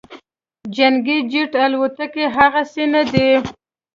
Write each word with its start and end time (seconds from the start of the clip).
جنګي 0.75 1.17
جیټ 1.31 1.53
الوتکې 1.63 2.25
هغسې 2.37 2.85
نه 2.93 3.01
دي 3.11 3.29